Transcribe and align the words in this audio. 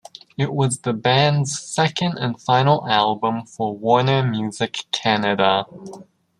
It 0.35 0.51
was 0.51 0.79
the 0.79 0.93
band's 0.93 1.61
second 1.61 2.17
and 2.17 2.41
final 2.41 2.87
album 2.89 3.45
for 3.45 3.77
Warner 3.77 4.23
Music 4.23 4.85
Canada. 4.91 5.67